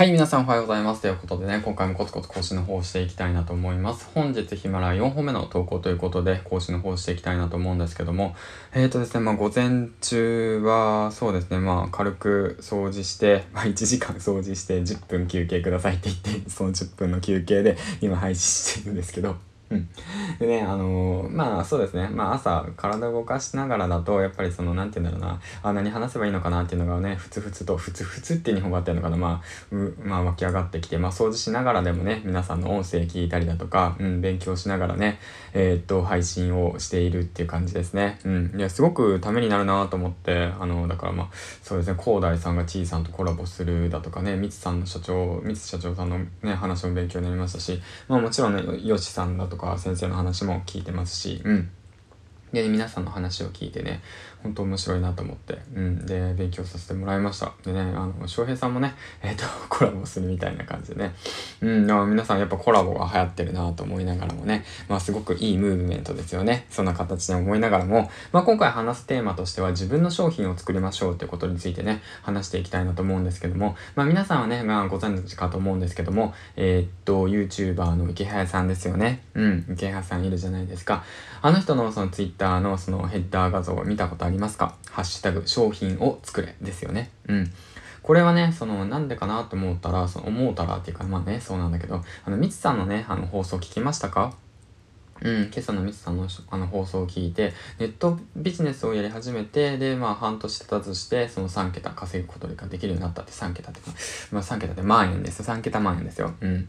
[0.00, 1.02] はい、皆さんおはようございます。
[1.02, 4.08] ということでね、今回もコツコツ更新の方をしていきたいなと思います。
[4.14, 8.34] 本日ヒマラ4本目の投稿ということで、更新の方をしていきたいなと思うんですけども、
[8.72, 19.36] えーとですね、まあ午前中は、そうですね、まあ軽く掃除して、 まあ1時間掃除して10分休憩くださいって言って、その10分の休憩で今配信してるんですけど、
[19.70, 19.88] うん。
[20.38, 22.08] でね、あのー、まあそうですね。
[22.08, 35.20] まあ朝体動かしながらだと、やっぱりその、なんて言うんだろうな、あ、何話せばいいのかなっていうのがね、ふつふつと、ふつふつって日本語あってるのかな、まあ、う、まあ湧き上がってきて、まあ掃除しながらでもね、皆さんの音声聞いたりだとか、うん、勉強しながらね、
[35.52, 38.18] えー、っと、配信をしているっていう感じですね。
[38.24, 38.54] うん。
[38.56, 41.28] いや、すごくためになるなと思って、あの、だからまあ、
[41.62, 51.70] そうですね、広大さんがちいさんとコラボするだとかね、みつさんの社長、みつ社長さんのね、話も勉強になりましたし、まあもちろんね、よしさんだとかか先生の話話も聞いてますし、うん。
[52.52, 54.02] で、皆さんの話を聞いてね、
[54.42, 56.06] 本当面白いなと思って、うん。
[56.06, 57.52] で、勉強させてもらいました。
[57.62, 61.14] でね、あの、翔平さんもね、えっ、ー、と、 コラボするみたいな感じでね。
[61.60, 66.66] うん、でも皆さんやっぱコラボが流行ってるなと思いながらもね、まあすごくいいムーブメントですよね。
[66.70, 79.22] そんな形で思いながらも、まあ今回話すテーマとしては自分の商品を作りましょうってことについてね、話していきたいなと思うんですけども、まあ皆さんはね、まあご存知かと思うんですけども、えー、っと、YouTuber の池早さんですよね。
[79.34, 81.04] うん、池早さんいるじゃないですか。
[81.42, 84.76] あの人のその Twitter のそのヘッダー画像を見たことありますか？
[84.90, 87.10] ハッシュタグ商品を作れですよね。
[87.28, 87.52] うん。
[88.02, 94.32] これはね、その、なんでかなと思ったら、その、思うたらっていうか、まあね、そうなんだけど、あの、みつさんのね、あの、放送聞きましたか？
[95.22, 103.90] うん、今朝のみつさんのあの放送を聞いて、ネットビジネスをやり始めて、で、まあ半年経たずして、その3桁稼ぐことができるようになったって3桁ってか、
[104.32, 105.42] まあ3桁って万円です。
[105.42, 106.32] 3桁万円ですよ。
[106.40, 106.68] うん。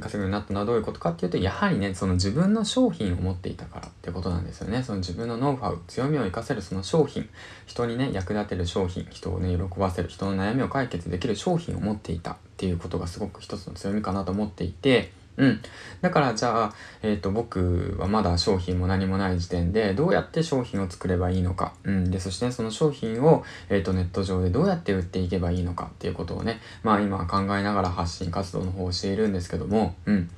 [0.00, 4.82] 稼ぐようになったのはどういうことかっていうと、やはりね、その自分の商品を持っていたからってことなんですよね。
[4.82, 7.28] その自分のノウハウ、強みを活かせるその商品、
[7.66, 15.60] 人にね、役立てる商品、人をね、喜ばせる、人の悩みを解決できる商品を持っていたっていうことがすごく一つの強みかなと思っていて、うん。
[16.00, 21.74] だからじゃあ、えっ、ー、と、僕はまだ商品も何もない時点で、どうやって商品を作ればいいのか。
[21.84, 22.10] うん。
[22.10, 30.30] で、そしてその商品を、えっ、ー、と、ネット上でどうやって売っていけばいいのかっていうことをね、まあ今考えながら発信活動の方をしているんですけども、うん。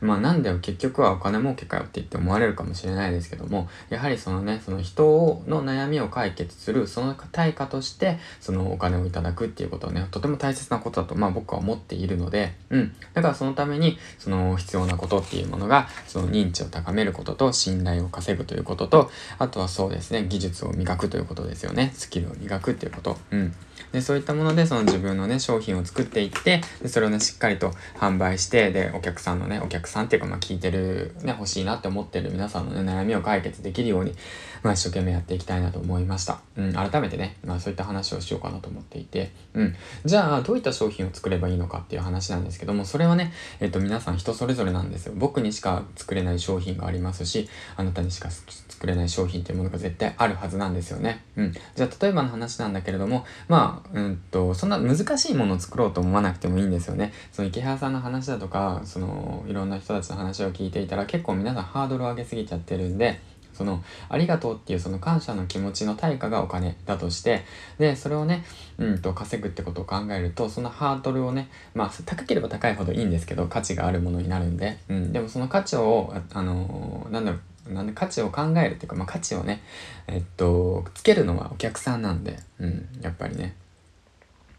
[0.00, 12.94] まあなんで結局はお金儲けかよって言って思われるかもしれないですけども、やはりそのね、その人の悩みを解決する、その対価として、そのお金をいただくっていうことはね、とても大切なことだと、まあ僕は思っているので、うん。
[13.14, 21.92] だからそのために、その必要なことっていうものが、その認知を高めることと、信頼を稼ぐということと、あとはそうですね、技術を磨くということですよね。
[21.94, 23.18] スキルを磨くっていうこと。
[23.30, 23.54] うん。
[23.92, 34.14] で、そういったもので、その自分のね、商品を作っていって、で、それをね、しっかりと販売して、で、お客さんのね、お客さんっていうか、まあ、聞いてる、ね、欲しいなって思ってる皆さんのね、悩みを解決できるように、
[34.62, 36.40] まあ、一生懸命やっていきたいなと思いました。
[36.56, 39.74] うん、改めてね、まあ、そういった話をしようかなと思っていて、うん。
[40.04, 45.14] じゃあ、どういった商品を作ればいいのかっていう話なんですけども、それはね、えっと、皆さん人それぞれなんですよ。
[45.16, 51.24] 僕にしか作れない商品がありますし、あなたにしか作れない商品っていうものが絶対あるはずなんですよね。
[51.36, 51.52] うん。
[51.74, 57.12] じゃあ、例えばの話なんだけれども、まあ、うんと、そんな難しいものを作ろうと思わなくてもいいんですよね。
[57.32, 63.20] その池原さんの話だとか、その、いろんな人たちの話を聞いていたら結構皆さんハードルを上げすぎちゃってるんで、
[63.58, 67.44] その、ありがとうっていうその感謝の気持ちの対価がお金だとして、
[67.78, 68.44] で、それをね、
[68.78, 79.60] うんと稼ぐってことを考えると、そのハードルをね、まあ、高ければ高いほどいいんですけど、価値があるものになるんで、うん、でもその価値を、あのー、なんだろう、なんで価値を考えるっていうか、まあ、価値をね、
[80.06, 83.56] えっと、つけるのはお客さんなんで、うん、やっぱりね。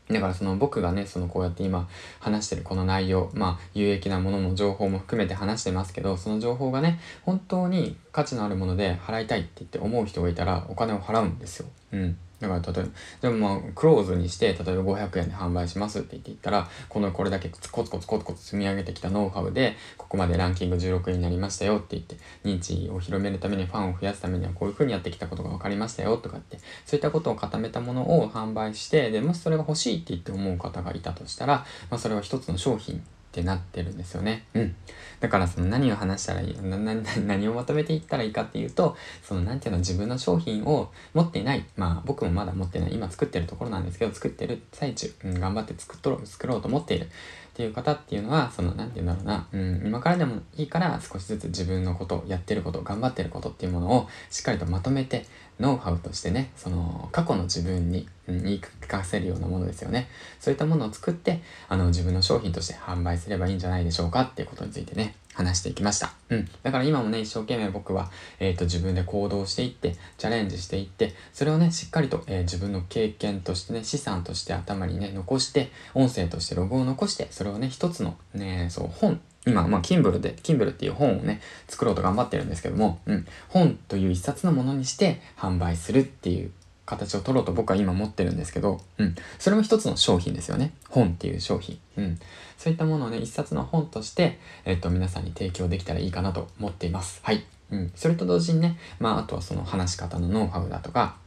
[0.09, 1.87] だからその僕がね、そのこうやって今
[2.19, 11.67] 話してるこの内容、まあ有益なものの情報も含めて話してますけど、その情報がね、本当に価値のあるもので払いたいって言って思う人がいたらお金を払うんですよ。
[11.91, 12.17] うん。
[12.39, 12.89] だから例えば、
[13.21, 34.45] でもまあ、クローズにして、例えば500円で販売しますって言って言ったら、このこれだけコツコツコツコツ積み上げてきたノウハウで、ここまでランキング16位になりましたよって言って、認知を広めるためにファンを増やすためにはこういう風にやってきたことが分かりましたよとかって、そういったことを固めたものを販売して、で、もしそれが欲しいって言って思う方がいたとしたら、まあそれは一つの商品ってなってるんですよね。
[34.55, 34.75] うん。
[35.19, 41.65] だからその何を話したらいい、何をまとめていったらいいかっていうと、そのなんていうの自分の商品を持っていない。
[41.75, 42.93] まあ僕もまだ持ってない。
[42.93, 47.09] 今作ってるところなんですけど、作ってる最中、うん、頑張って作っとろ、作ろうと思っている。
[47.59, 55.25] っていう方っていうのは、その、何て言うんだろうな、うん、今からでもいいから少しずつ自分のこと、やってること、頑張ってることっていうものをしっかりとまとめて、
[55.59, 60.07] ノウハウとしてね、その、過去の自分に、うん、言い聞かせるようなものですよね。
[60.39, 66.11] そういったものを作って、あの、自分の商品として販売すればいいんじゃないでしょうかっていうことについてね、話していきました。
[66.29, 66.49] うん。
[66.63, 81.39] だから今もね、一生懸命僕は、えっ、ー、と、自分で行動していって、チャレンジしていって、それをね、しっかりと、えー、自分の経験としてね、資産として頭にね、残して、音声としてログを残して、それをね、一つのね、そう、本、今、まあ、Kindle で、Kindle っていう本をね、
[81.69, 86.51] 作ろうと頑張ってるんですけども、うん、本という一冊のものにして販売するっていう
[86.89, 89.15] 形を取ろうと僕は今持ってるんですけど、うん。
[89.37, 90.73] それも一つの商品ですよね。
[90.89, 91.79] 本っていう商品。
[91.97, 92.19] うん。
[92.57, 97.19] そういったものをね、一冊の本として、えっと、皆さんに提供できたらいいかなと思っています。
[97.23, 97.45] はい。
[97.71, 97.91] うん。
[97.95, 101.17] それと同時にね、まあ、あとはその話し方のノウハウだとか、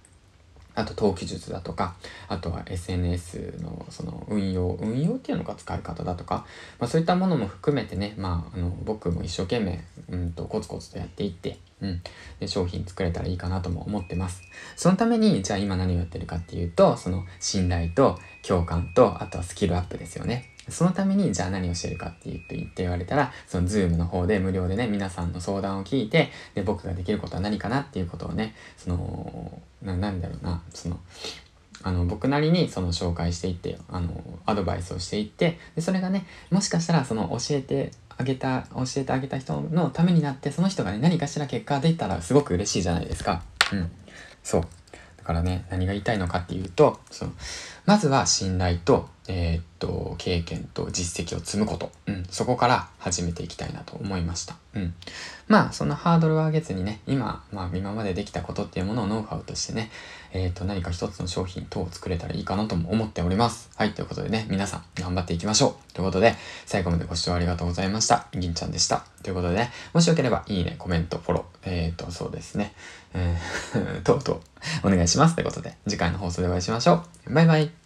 [0.75, 1.95] あと、登記術だとか、
[2.29, 6.47] あとは SNS のその運用、運用っていうのか使い方だとか、
[6.79, 12.03] まあそういったものも含めてね、まあ、あの、僕も一生懸命、うんと、コツコツとやっていって、うん。
[12.41, 14.43] で、商品作れたらいいかなとも思ってます。
[14.77, 20.52] そのために、じゃあ今何をやってるかっていうと、その信頼と共感と、あとはスキルアップですよね。
[20.69, 31.01] そのために、じゃあ何をしてるかって言って言われたら、そのズームの方で無料でね、皆さんの相談を聞いて、で、僕ができることは何かなっていうことをね、その、な、なんだろうな、その、
[31.83, 43.43] あの、僕なりにその紹介していって、あの、アドバイスをしていって、で、それがね、もしかしたらその教えてあげた、教えてあげた人のためになって、その人がね、何かしら結果ができたらすごく嬉しいじゃないですか。
[43.73, 43.91] うん。
[44.45, 44.63] そう。
[45.17, 47.33] だからね、何が言いたいのかっていうと、その、
[47.87, 51.93] まずは信頼と、えー、っと、経験と実績を積むこと。
[52.07, 52.25] うん。
[52.31, 54.57] そこから始めていきたいなと思いました。
[54.75, 54.95] うん。
[55.47, 59.91] まあ、そのハードルを上げずにね、今、まあ、今までできたことっていうものをノウハウとしてね、
[60.33, 63.71] えー、っと、何か一つの商品等を作れたらいいかなとも思っております。
[63.77, 63.93] はい。
[63.93, 65.93] ということでね、皆さん頑張っていきましょう。
[65.93, 66.35] ということで、
[66.67, 68.27] 最後までご視聴ありがとうございました。
[68.33, 69.05] 銀ちゃんでした。
[69.23, 72.75] ということでね、もしよければ、いいね、コメント、フォロー、えー、っと、そうですね、
[73.15, 74.41] えー、 とうと
[74.85, 75.37] うお願いします。
[75.37, 77.35] ということで、次回の放送でお会いしましょう。
[77.35, 77.82] バイバイ。